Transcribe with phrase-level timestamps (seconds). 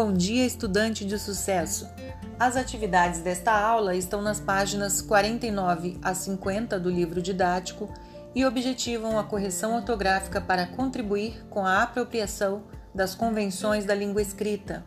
[0.00, 1.88] Bom dia, estudante de sucesso!
[2.38, 7.92] As atividades desta aula estão nas páginas 49 a 50 do livro didático
[8.32, 12.62] e objetivam a correção ortográfica para contribuir com a apropriação
[12.94, 14.86] das convenções da língua escrita.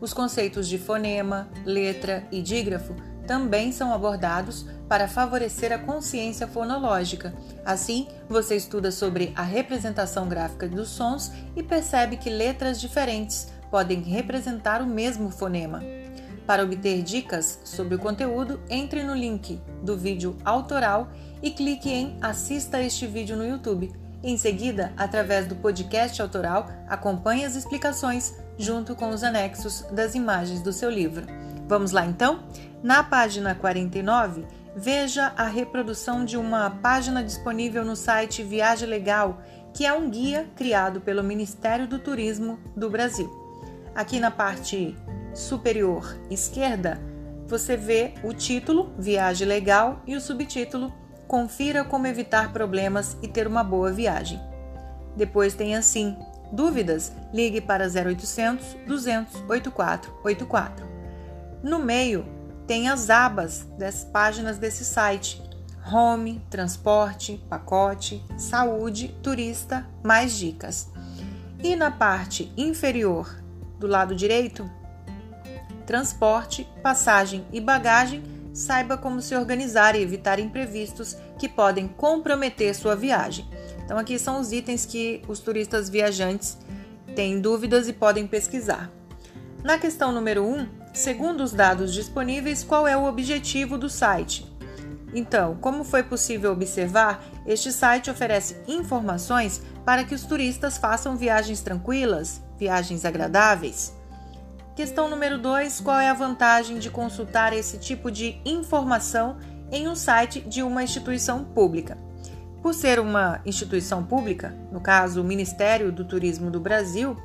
[0.00, 2.96] Os conceitos de fonema, letra e dígrafo
[3.28, 7.32] também são abordados para favorecer a consciência fonológica.
[7.64, 14.02] Assim, você estuda sobre a representação gráfica dos sons e percebe que letras diferentes podem
[14.02, 15.82] representar o mesmo fonema.
[16.46, 21.08] Para obter dicas sobre o conteúdo, entre no link do vídeo autoral
[21.42, 23.90] e clique em Assista este vídeo no YouTube.
[24.22, 30.60] Em seguida, através do podcast autoral, acompanhe as explicações junto com os anexos das imagens
[30.60, 31.24] do seu livro.
[31.66, 32.44] Vamos lá então?
[32.82, 34.44] Na página 49,
[34.76, 39.40] veja a reprodução de uma página disponível no site Viagem Legal,
[39.72, 43.41] que é um guia criado pelo Ministério do Turismo do Brasil.
[43.94, 44.96] Aqui na parte
[45.34, 47.00] superior esquerda,
[47.46, 50.92] você vê o título Viagem Legal e o subtítulo
[51.28, 54.40] Confira como evitar problemas e ter uma boa viagem.
[55.16, 56.16] Depois tem assim:
[56.50, 57.12] Dúvidas?
[57.32, 60.86] Ligue para 0800 200 8484.
[61.62, 62.26] No meio
[62.66, 65.42] tem as abas das páginas desse site:
[65.90, 70.90] Home, Transporte, Pacote, Saúde, Turista, mais dicas.
[71.62, 73.41] E na parte inferior
[73.82, 74.70] do lado direito,
[75.84, 78.22] transporte, passagem e bagagem,
[78.54, 83.44] saiba como se organizar e evitar imprevistos que podem comprometer sua viagem.
[83.84, 86.56] Então, aqui são os itens que os turistas viajantes
[87.16, 88.88] têm dúvidas e podem pesquisar.
[89.64, 94.46] Na questão número 1, um, segundo os dados disponíveis, qual é o objetivo do site?
[95.12, 101.60] Então, como foi possível observar, este site oferece informações para que os turistas façam viagens
[101.60, 103.92] tranquilas, viagens agradáveis?
[104.76, 109.36] Questão número 2: qual é a vantagem de consultar esse tipo de informação
[109.72, 111.98] em um site de uma instituição pública?
[112.62, 117.16] Por ser uma instituição pública, no caso o Ministério do Turismo do Brasil,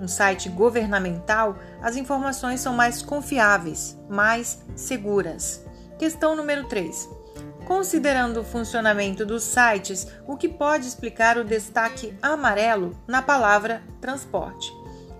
[0.00, 5.64] um site governamental, as informações são mais confiáveis, mais seguras.
[5.96, 7.08] Questão número 3.
[7.66, 14.72] Considerando o funcionamento dos sites, o que pode explicar o destaque amarelo na palavra transporte?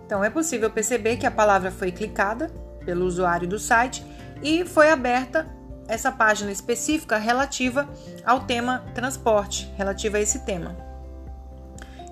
[0.05, 2.49] Então, é possível perceber que a palavra foi clicada
[2.85, 4.05] pelo usuário do site
[4.43, 5.47] e foi aberta
[5.89, 7.89] essa página específica relativa
[8.25, 10.77] ao tema transporte, relativa a esse tema.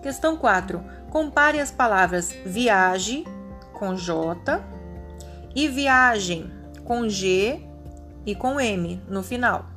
[0.03, 0.83] Questão 4.
[1.11, 3.25] Compare as palavras viagem
[3.73, 4.63] com J
[5.55, 6.51] e viagem
[6.85, 7.61] com G
[8.25, 9.70] e com M no final.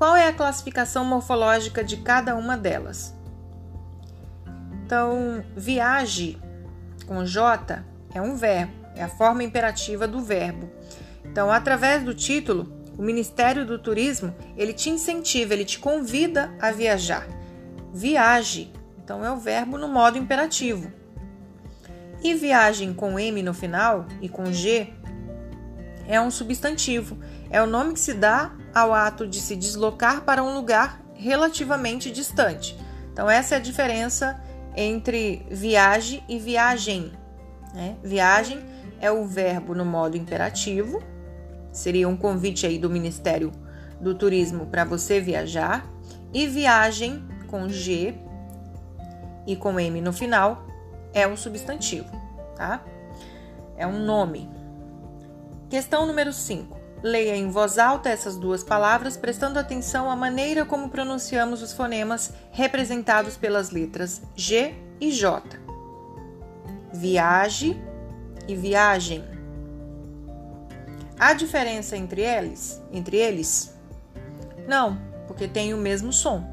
[0.00, 3.14] Qual é a classificação morfológica de cada uma delas?
[4.82, 6.40] Então, viaje
[7.06, 7.84] com J
[8.14, 10.70] é um verbo, é a forma imperativa do verbo.
[11.22, 16.70] Então, através do título, o Ministério do Turismo, ele te incentiva, ele te convida a
[16.70, 17.28] viajar.
[17.92, 18.72] Viaje,
[19.04, 20.90] então é o verbo no modo imperativo.
[22.24, 24.94] E viagem com M no final e com G
[26.08, 27.18] é um substantivo,
[27.50, 32.10] é o nome que se dá ao ato de se deslocar para um lugar relativamente
[32.10, 32.78] distante.
[33.12, 34.40] Então, essa é a diferença
[34.76, 37.12] entre viagem e viagem.
[37.74, 37.96] Né?
[38.02, 38.64] Viagem
[39.00, 41.02] é o verbo no modo imperativo,
[41.72, 43.52] seria um convite aí do Ministério
[44.00, 45.86] do Turismo para você viajar,
[46.32, 48.14] e viagem com G
[49.46, 50.64] e com M no final
[51.12, 52.08] é um substantivo,
[52.56, 52.84] tá?
[53.76, 54.48] É um nome.
[55.68, 56.79] Questão número 5.
[57.02, 62.32] Leia em voz alta essas duas palavras, prestando atenção à maneira como pronunciamos os fonemas
[62.52, 65.42] representados pelas letras G e J.
[66.92, 67.80] Viaje
[68.46, 69.24] e viagem.
[71.18, 72.82] Há diferença entre eles?
[72.92, 73.74] Entre eles?
[74.66, 76.44] Não, porque tem o mesmo som.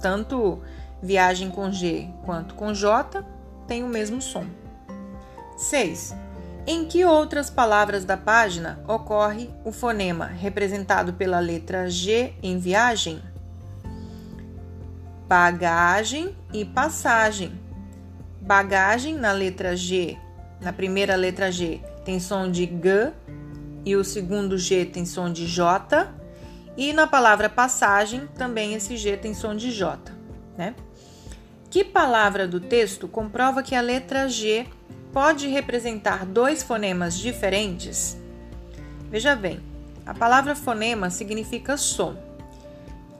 [0.00, 0.62] Tanto
[1.02, 3.22] viagem com G quanto com J
[3.66, 4.46] tem o mesmo som.
[5.56, 6.14] 6.
[6.66, 13.22] Em que outras palavras da página ocorre o fonema representado pela letra G em viagem?
[15.26, 17.58] Bagagem e passagem.
[18.40, 20.18] Bagagem na letra G,
[20.60, 23.12] na primeira letra G, tem som de G
[23.84, 26.08] e o segundo G tem som de J.
[26.76, 29.98] E na palavra passagem também esse G tem som de J,
[30.56, 30.74] né?
[31.70, 34.66] Que palavra do texto comprova que a letra G
[35.12, 38.16] pode representar dois fonemas diferentes?
[39.10, 39.60] Veja bem,
[40.06, 42.16] a palavra fonema significa som.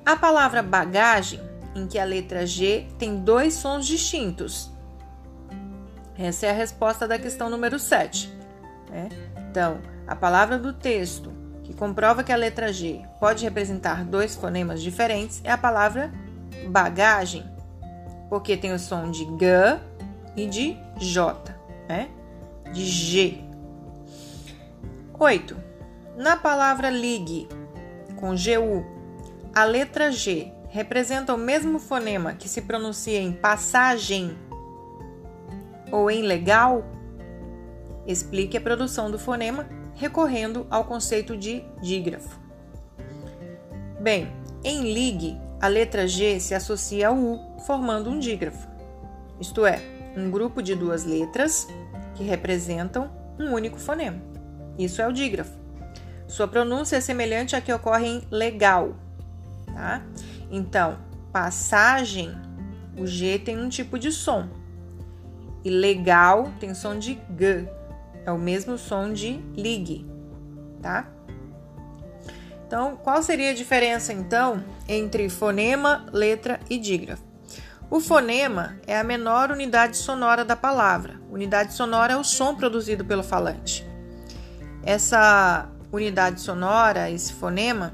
[0.05, 1.41] A palavra bagagem,
[1.75, 4.71] em que a letra G tem dois sons distintos.
[6.19, 8.33] Essa é a resposta da questão número 7.
[8.91, 9.09] Né?
[9.51, 11.33] Então, a palavra do texto
[11.65, 16.13] que comprova que a letra G pode representar dois fonemas diferentes é a palavra
[16.69, 17.45] bagagem,
[18.29, 19.79] porque tem o som de G
[20.37, 21.60] e de J,
[21.91, 22.09] né?
[22.73, 23.41] De G.
[25.19, 25.57] 8.
[26.17, 27.49] Na palavra ligue,
[28.17, 28.87] com GU,
[29.53, 34.39] a letra G representa o mesmo fonema que se pronuncia em passagem
[35.91, 36.85] ou em legal?
[38.07, 42.39] Explique a produção do fonema recorrendo ao conceito de dígrafo.
[44.01, 44.33] Bem,
[44.63, 48.69] em ligue, a letra G se associa ao U, formando um dígrafo,
[49.41, 51.67] isto é, um grupo de duas letras
[52.15, 54.21] que representam um único fonema.
[54.79, 55.59] Isso é o dígrafo.
[56.27, 58.95] Sua pronúncia é semelhante à que ocorre em legal,
[59.75, 60.03] tá?
[60.51, 60.99] Então,
[61.33, 62.33] passagem,
[62.97, 64.49] o G tem um tipo de som.
[65.65, 67.69] E legal tem som de G,
[68.25, 70.07] é o mesmo som de ligue,
[70.81, 71.09] tá?
[72.67, 77.30] Então, qual seria a diferença então entre fonema, letra e dígrafo?
[77.91, 81.21] O fonema é a menor unidade sonora da palavra.
[81.29, 83.85] Unidade sonora é o som produzido pelo falante.
[84.85, 87.93] Essa unidade sonora, esse fonema,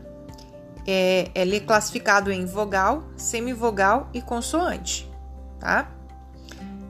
[0.86, 5.10] é, ele é classificado em vogal, semivogal e consoante,
[5.58, 5.90] tá?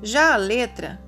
[0.03, 1.01] Já a letra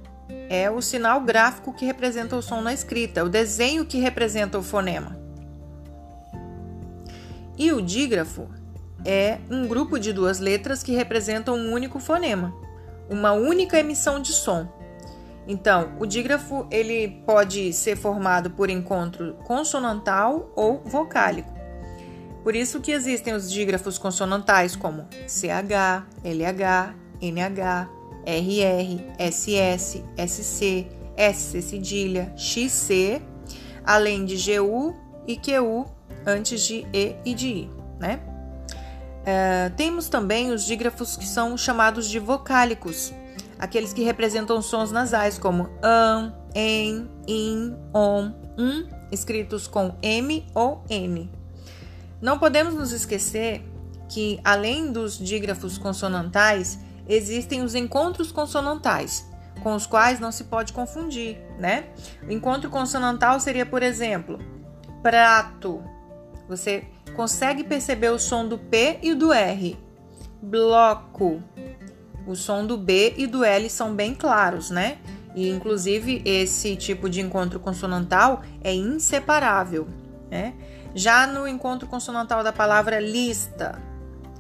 [0.48, 4.62] é o sinal gráfico que representa o som na escrita, o desenho que representa o
[4.62, 5.18] fonema.
[7.58, 8.48] E o dígrafo
[9.04, 12.54] é um grupo de duas letras que representam um único fonema,
[13.08, 14.68] uma única emissão de som.
[15.46, 21.50] Então, o dígrafo ele pode ser formado por encontro consonantal ou vocálico.
[22.44, 27.88] Por isso que existem os dígrafos consonantais como CH, LH, NH,
[28.26, 30.86] RR, SS, SC,
[31.16, 33.22] SC cedilha, XC,
[33.84, 34.94] além de GU
[35.26, 35.86] e QU
[36.26, 38.20] antes de E e de I, né?
[39.20, 43.12] Uh, temos também os dígrafos que são chamados de vocálicos,
[43.58, 50.82] aqueles que representam sons nasais como an, en, in, om, um, escritos com M ou
[50.88, 51.30] N.
[52.20, 53.62] Não podemos nos esquecer
[54.08, 59.28] que, além dos dígrafos consonantais, existem os encontros consonantais,
[59.62, 61.86] com os quais não se pode confundir, né?
[62.26, 64.38] O encontro consonantal seria, por exemplo,
[65.02, 65.82] prato.
[66.48, 66.84] Você
[67.18, 69.76] consegue perceber o som do P e do R.
[70.40, 71.42] Bloco.
[72.24, 74.98] O som do B e do L são bem claros, né?
[75.34, 79.88] E inclusive esse tipo de encontro consonantal é inseparável,
[80.30, 80.54] né?
[80.94, 83.82] Já no encontro consonantal da palavra lista,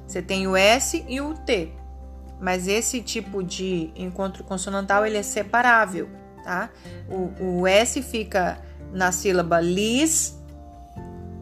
[0.06, 1.72] você tem o S e o T
[2.40, 6.08] mas esse tipo de encontro consonantal ele é separável,
[6.44, 6.70] tá?
[7.08, 10.37] O, o S fica na sílaba lis,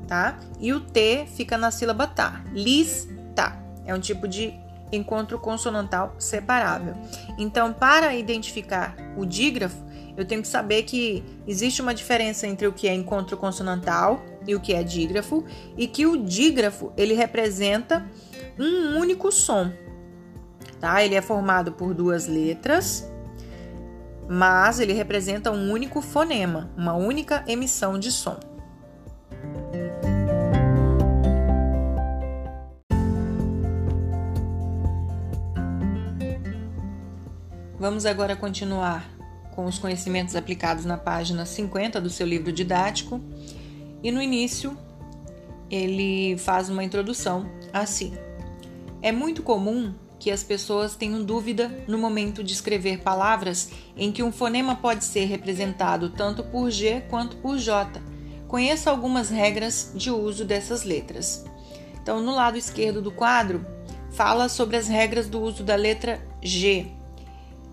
[0.06, 0.38] tá?
[0.58, 2.42] E o T fica na sílaba tá.
[2.52, 3.60] Lis, tá.
[3.84, 4.54] É um tipo de
[4.92, 6.94] encontro consonantal separável.
[7.38, 9.84] Então, para identificar o dígrafo,
[10.16, 14.54] eu tenho que saber que existe uma diferença entre o que é encontro consonantal e
[14.54, 15.44] o que é dígrafo,
[15.76, 18.06] e que o dígrafo ele representa
[18.58, 19.70] um único som,
[20.80, 21.04] tá?
[21.04, 23.06] Ele é formado por duas letras,
[24.28, 28.38] mas ele representa um único fonema, uma única emissão de som.
[37.78, 39.06] Vamos agora continuar
[39.54, 43.20] com os conhecimentos aplicados na página 50 do seu livro didático.
[44.02, 44.74] E no início,
[45.70, 48.14] ele faz uma introdução assim:
[49.02, 54.22] É muito comum que as pessoas tenham dúvida no momento de escrever palavras em que
[54.22, 58.00] um fonema pode ser representado tanto por G quanto por J.
[58.48, 61.44] Conheça algumas regras de uso dessas letras.
[62.00, 63.66] Então, no lado esquerdo do quadro,
[64.12, 66.86] fala sobre as regras do uso da letra G,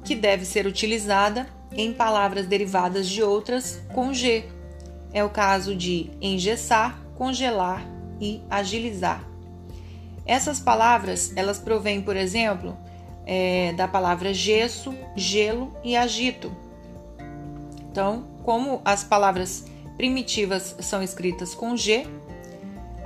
[0.03, 4.45] que deve ser utilizada em palavras derivadas de outras com G.
[5.13, 7.85] É o caso de engessar, congelar
[8.19, 9.23] e agilizar.
[10.25, 12.77] Essas palavras, elas provêm, por exemplo,
[13.25, 16.51] é, da palavra gesso, gelo e agito.
[17.91, 19.65] Então, como as palavras
[19.97, 22.07] primitivas são escritas com G,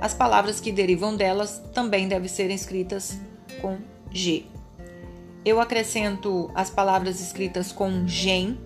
[0.00, 3.18] as palavras que derivam delas também devem ser escritas
[3.60, 3.78] com
[4.12, 4.46] G.
[5.48, 8.58] Eu acrescento as palavras escritas com GEM,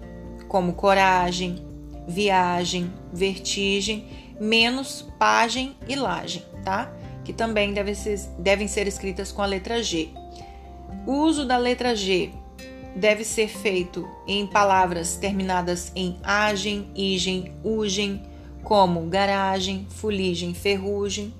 [0.49, 1.65] como coragem,
[2.09, 4.05] viagem, vertigem,
[4.41, 6.93] menos pagem e lagem, tá?
[7.25, 10.09] que também deve ser, devem ser escritas com a letra G.
[11.07, 12.31] O uso da letra G
[12.97, 18.25] deve ser feito em palavras terminadas em agem, igem, ugem,
[18.65, 21.33] como garagem, fuligem, ferrugem.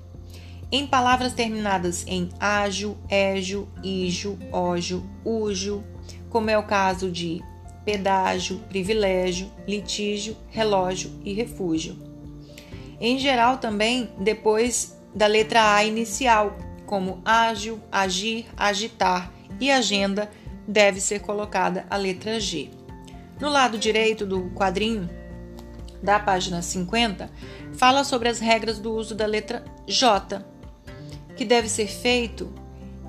[0.75, 5.83] Em palavras terminadas em ágio, égio, ijo, ógio, ujo,
[6.31, 7.43] como é o caso de
[7.85, 11.95] pedágio, privilégio, litígio, relógio e refúgio.
[12.99, 20.31] Em geral, também depois da letra A inicial, como ágil, agir, agitar e agenda,
[20.67, 22.71] deve ser colocada a letra G.
[23.39, 25.07] No lado direito do quadrinho,
[26.01, 27.29] da página 50,
[27.73, 30.51] fala sobre as regras do uso da letra J,
[31.43, 32.53] que deve ser feito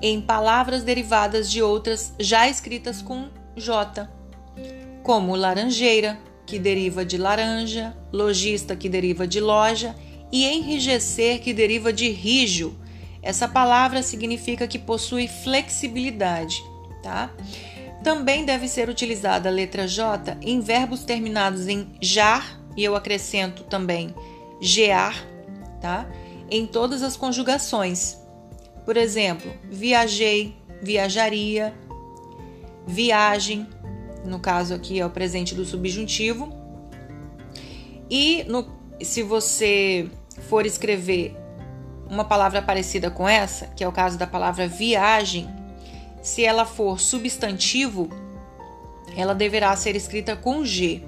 [0.01, 4.09] em palavras derivadas de outras já escritas com J,
[5.03, 9.95] como laranjeira, que deriva de laranja, lojista, que deriva de loja,
[10.33, 12.75] e enrijecer, que deriva de rijo.
[13.23, 16.61] Essa palavra significa que possui flexibilidade,
[17.01, 17.31] tá?
[18.03, 23.63] Também deve ser utilizada a letra J em verbos terminados em jar, e eu acrescento
[23.63, 24.13] também
[24.59, 25.25] gear,
[25.79, 26.05] tá?
[26.51, 28.24] Em todas as conjugações.
[28.85, 31.73] Por exemplo, viajei, viajaria,
[32.85, 33.67] viagem,
[34.23, 36.55] no caso aqui é o presente do subjuntivo.
[38.09, 38.67] E no,
[39.01, 40.07] se você
[40.47, 41.35] for escrever
[42.07, 45.49] uma palavra parecida com essa, que é o caso da palavra viagem,
[46.21, 48.09] se ela for substantivo,
[49.17, 51.01] ela deverá ser escrita com G.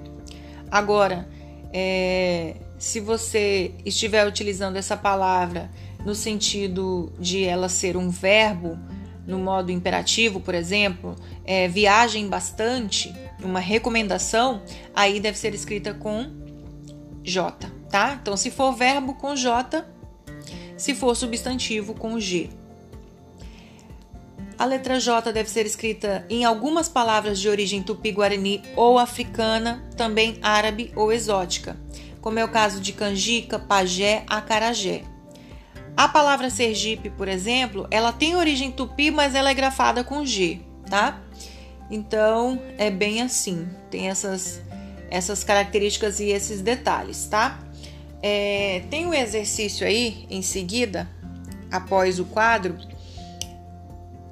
[0.70, 1.28] Agora,
[1.72, 5.70] é, se você estiver utilizando essa palavra
[6.04, 8.78] no sentido de ela ser um verbo,
[9.26, 11.14] no modo imperativo, por exemplo,
[11.44, 14.62] é, viagem bastante, uma recomendação,
[14.94, 16.30] aí deve ser escrita com
[17.22, 18.18] J, tá?
[18.20, 19.84] Então, se for verbo com J,
[20.78, 22.48] se for substantivo com G.
[24.58, 30.38] A letra J deve ser escrita em algumas palavras de origem tupi-guarani ou africana, também
[30.42, 31.76] árabe ou exótica,
[32.20, 35.02] como é o caso de canjica, pajé, acarajé.
[35.98, 40.60] A palavra Sergipe, por exemplo, ela tem origem tupi, mas ela é grafada com G,
[40.88, 41.20] tá?
[41.90, 44.62] Então é bem assim, tem essas,
[45.10, 47.58] essas características e esses detalhes, tá?
[48.22, 51.08] É, tem um exercício aí em seguida,
[51.68, 52.78] após o quadro,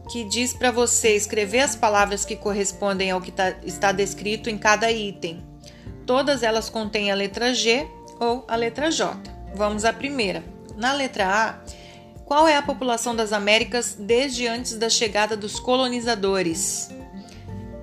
[0.09, 4.57] que diz para você escrever as palavras que correspondem ao que tá, está descrito em
[4.57, 5.43] cada item.
[6.07, 7.89] Todas elas contêm a letra G
[8.21, 9.19] ou a letra J.
[9.53, 10.55] Vamos à primeira.
[10.77, 11.55] Na letra A,
[12.25, 16.91] qual é a população das Américas desde antes da chegada dos colonizadores?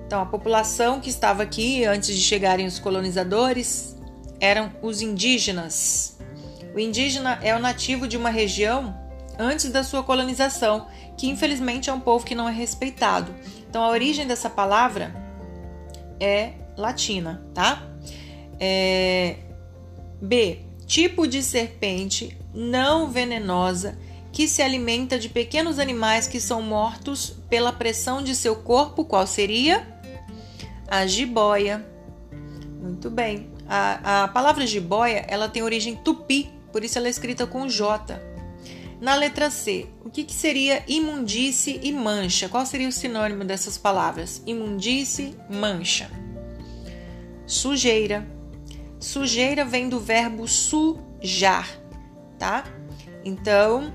[0.06, 3.96] Então, a população que estava aqui antes de chegarem os colonizadores
[4.38, 6.18] eram os indígenas.
[6.74, 8.94] O indígena é o nativo de uma região
[9.38, 10.86] antes da sua colonização,
[11.16, 13.34] que infelizmente é um povo que não é respeitado.
[13.68, 15.14] Então, a origem dessa palavra
[16.20, 17.82] é latina, tá?
[18.60, 19.36] É...
[20.20, 20.63] B.
[20.86, 23.98] Tipo de serpente não venenosa
[24.32, 29.26] que se alimenta de pequenos animais que são mortos pela pressão de seu corpo, qual
[29.26, 29.86] seria?
[30.88, 31.86] A jiboia.
[32.82, 33.48] Muito bem.
[33.68, 38.20] A, a palavra jiboia ela tem origem tupi, por isso ela é escrita com J.
[39.00, 42.48] Na letra C, o que, que seria imundície e mancha?
[42.48, 44.42] Qual seria o sinônimo dessas palavras?
[44.46, 46.10] Imundície, mancha.
[47.46, 48.26] Sujeira.
[49.04, 51.68] Sujeira vem do verbo sujar
[52.38, 52.64] tá?
[53.22, 53.92] Então,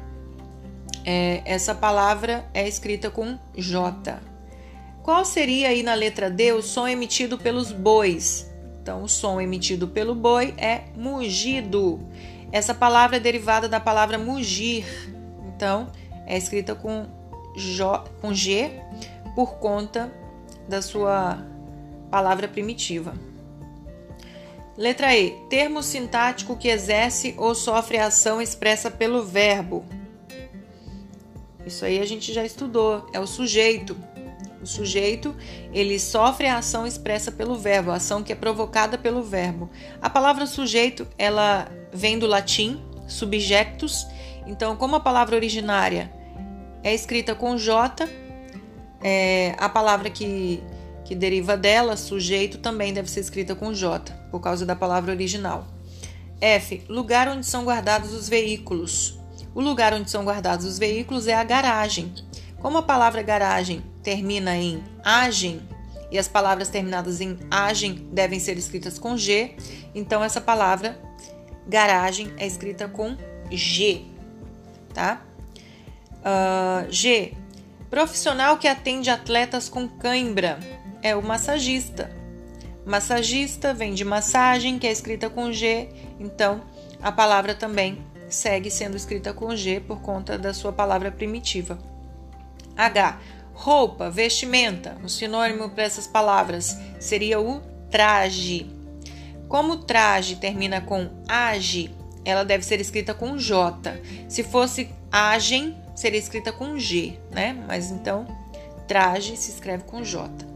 [1.03, 4.19] é, essa palavra é escrita com J.
[5.01, 8.47] Qual seria aí na letra D o som emitido pelos bois?
[8.79, 12.07] Então, o som emitido pelo boi é mugido.
[12.51, 14.85] Essa palavra é derivada da palavra mugir.
[15.55, 15.87] Então,
[16.27, 17.07] é escrita com,
[17.55, 18.69] J, com G
[19.33, 20.13] por conta
[20.67, 21.43] da sua
[22.11, 23.28] palavra primitiva.
[24.79, 25.31] Letra E.
[25.49, 29.83] Termo sintático que exerce ou sofre ação expressa pelo verbo.
[31.65, 33.97] Isso aí a gente já estudou, é o sujeito.
[34.61, 35.35] O sujeito,
[35.73, 39.69] ele sofre a ação expressa pelo verbo, a ação que é provocada pelo verbo.
[40.01, 44.07] A palavra sujeito, ela vem do latim, subjectus.
[44.47, 46.09] Então, como a palavra originária
[46.81, 48.07] é escrita com J,
[49.03, 50.63] é, a palavra que
[51.09, 55.65] que deriva dela, sujeito, também deve ser escrita com J, por causa da palavra original.
[56.39, 56.83] F.
[56.87, 59.17] Lugar onde são guardados os veículos.
[59.55, 62.13] O lugar onde são guardados os veículos é a garagem.
[62.59, 65.59] Como a palavra garagem termina em agem
[66.11, 69.55] e as palavras terminadas em agem devem ser escritas com G,
[69.95, 71.01] então essa palavra
[71.67, 73.17] garagem é escrita com
[73.49, 74.05] G,
[74.93, 75.23] tá?
[76.19, 77.33] Uh, G
[77.89, 80.59] Profissional que atende atletas com cãibra
[81.01, 82.11] é o massagista.
[82.85, 85.89] Massagista vem de massagem, que é escrita com G,
[86.19, 86.61] então
[87.01, 91.79] a palavra também segue sendo escrita com G por conta da sua palavra primitiva.
[92.75, 93.19] H.
[93.53, 94.97] Roupa, vestimenta.
[95.03, 98.69] O sinônimo para essas palavras seria o traje.
[99.49, 103.99] Como traje termina com age, ela deve ser escrita com J.
[104.29, 107.53] Se fosse agem, seria escrita com G, né?
[107.67, 108.25] Mas então,
[108.87, 110.48] traje se escreve com J.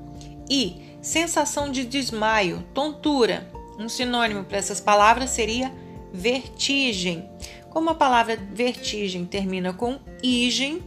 [0.49, 3.51] E sensação de desmaio, tontura.
[3.79, 5.71] Um sinônimo para essas palavras seria
[6.13, 7.29] vertigem.
[7.69, 10.81] Como a palavra vertigem termina com igen,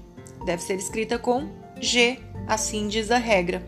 [0.44, 1.48] deve ser escrita com
[1.80, 3.66] G, assim diz a regra.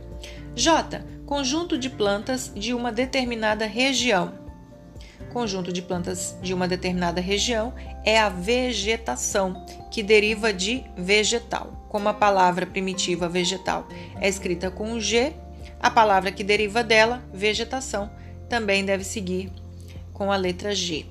[0.54, 1.04] J.
[1.26, 4.32] Conjunto de plantas de uma determinada região.
[5.32, 11.86] Conjunto de plantas de uma determinada região é a vegetação, que deriva de vegetal.
[11.88, 13.86] Como a palavra primitiva vegetal
[14.20, 15.34] é escrita com G,
[15.80, 18.10] a palavra que deriva dela, vegetação,
[18.48, 19.52] também deve seguir
[20.12, 21.06] com a letra G.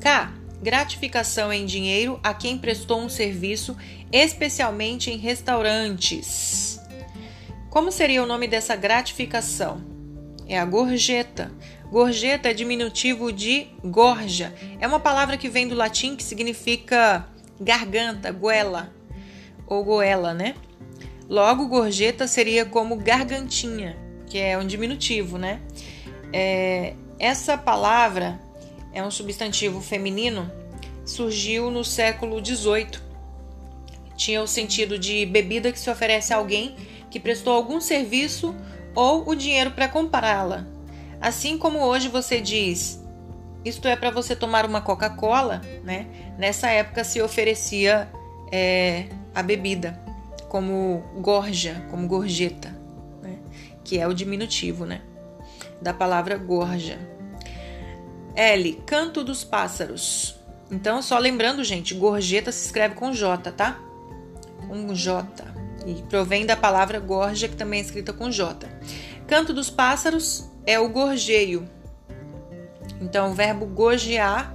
[0.00, 0.32] K.
[0.62, 3.76] Gratificação em dinheiro a quem prestou um serviço,
[4.10, 6.80] especialmente em restaurantes.
[7.70, 9.84] Como seria o nome dessa gratificação?
[10.46, 11.50] É a gorjeta.
[11.90, 14.54] Gorjeta é diminutivo de gorja.
[14.80, 17.26] É uma palavra que vem do latim que significa
[17.60, 18.92] garganta, goela
[19.66, 20.54] ou goela, né?
[21.28, 25.60] Logo, gorjeta seria como gargantinha, que é um diminutivo, né?
[26.32, 28.38] É, essa palavra
[28.92, 30.50] é um substantivo feminino,
[31.04, 33.02] surgiu no século XVIII.
[34.16, 36.76] Tinha o sentido de bebida que se oferece a alguém
[37.10, 38.54] que prestou algum serviço
[38.94, 40.66] ou o dinheiro para comprá-la.
[41.20, 43.02] Assim como hoje você diz,
[43.64, 46.06] isto é para você tomar uma Coca-Cola, né?
[46.38, 48.08] Nessa época se oferecia
[48.52, 50.03] é, a bebida
[50.54, 52.68] como gorja, como gorjeta,
[53.20, 53.40] né?
[53.82, 55.02] que é o diminutivo, né?
[55.82, 56.96] Da palavra gorja.
[58.36, 58.80] L.
[58.86, 60.38] Canto dos pássaros.
[60.70, 63.80] Então, só lembrando, gente, gorjeta se escreve com J, tá?
[64.68, 65.44] Com J.
[65.88, 68.68] E provém da palavra gorja, que também é escrita com J.
[69.26, 71.68] Canto dos pássaros é o gorjeio.
[73.00, 74.54] Então, o verbo gorjear,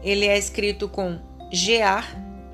[0.00, 1.18] ele é escrito com
[1.50, 2.06] gear,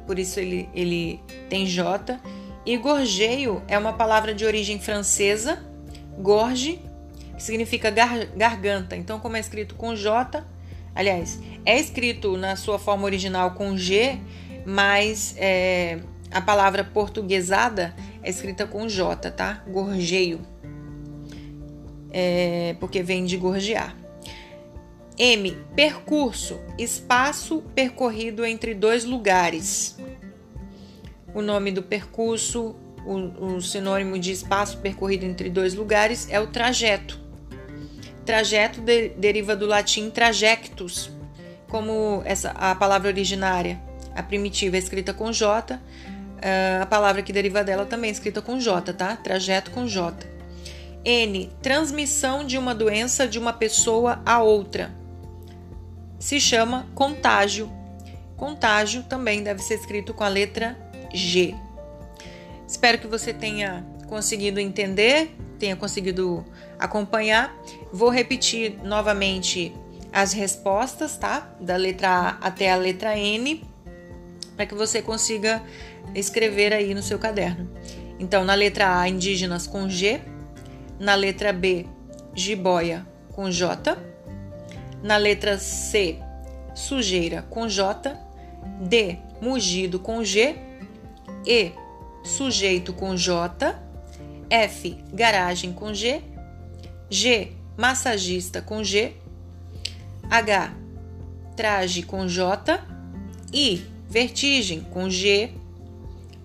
[0.06, 1.20] por isso ele, ele
[1.50, 2.18] tem J.
[2.66, 5.64] E gorjeio é uma palavra de origem francesa,
[6.18, 6.82] gorge,
[7.36, 8.96] que significa gar, garganta.
[8.96, 10.44] Então, como é escrito com J,
[10.96, 14.18] Aliás, é escrito na sua forma original com G,
[14.64, 15.98] mas é,
[16.30, 19.62] a palavra portuguesada é escrita com J, tá?
[19.68, 20.40] Gorjeio.
[22.10, 23.94] É, porque vem de gorjear.
[25.18, 25.54] M.
[25.74, 26.58] Percurso.
[26.78, 29.98] Espaço percorrido entre dois lugares.
[31.36, 36.46] O nome do percurso, o, o sinônimo de espaço percorrido entre dois lugares é o
[36.46, 37.20] trajeto.
[38.24, 41.10] Trajeto de, deriva do latim trajectus,
[41.68, 43.78] como essa a palavra originária,
[44.14, 45.78] a primitiva é escrita com J,
[46.40, 49.14] eh, a palavra que deriva dela também é escrita com J, tá?
[49.14, 50.26] Trajeto com J.
[51.04, 51.50] N.
[51.60, 54.90] Transmissão de uma doença de uma pessoa a outra.
[56.18, 57.70] Se chama contágio.
[58.38, 61.54] Contágio também deve ser escrito com a letra G.
[62.66, 66.44] Espero que você tenha conseguido entender, tenha conseguido
[66.78, 67.54] acompanhar.
[67.92, 69.72] Vou repetir novamente
[70.12, 71.54] as respostas, tá?
[71.60, 73.62] Da letra A até a letra N,
[74.56, 75.62] para que você consiga
[76.14, 77.70] escrever aí no seu caderno.
[78.18, 80.20] Então, na letra A, indígenas com G,
[80.98, 81.86] na letra B,
[82.34, 83.98] jiboia com J,
[85.02, 86.18] na letra C,
[86.74, 88.16] sujeira com J,
[88.80, 90.56] D, mugido com G,
[91.46, 91.72] E,
[92.24, 93.76] sujeito com J,
[94.50, 96.22] F, garagem com G,
[97.08, 99.12] G, massagista com G,
[100.28, 100.74] H,
[101.54, 102.82] traje com J,
[103.52, 105.50] I, vertigem com G,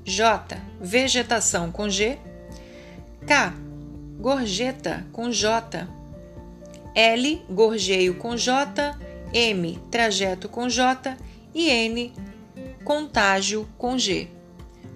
[0.05, 2.17] J, vegetação com G,
[3.25, 3.53] K,
[4.19, 5.87] gorjeta com J,
[6.93, 8.95] L, gorjeio com J,
[9.33, 11.17] M, trajeto com J
[11.53, 12.13] e N,
[12.83, 14.40] contágio com G.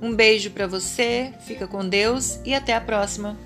[0.02, 3.38] Um beijo para você, fica com Deus e até a próxima!